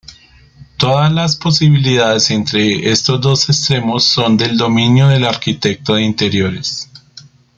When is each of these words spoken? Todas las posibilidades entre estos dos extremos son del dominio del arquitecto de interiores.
Todas 0.77 1.11
las 1.11 1.35
posibilidades 1.35 2.31
entre 2.31 2.89
estos 2.89 3.21
dos 3.21 3.47
extremos 3.49 4.03
son 4.05 4.35
del 4.35 4.57
dominio 4.57 5.07
del 5.09 5.25
arquitecto 5.25 5.93
de 5.93 6.01
interiores. 6.01 6.89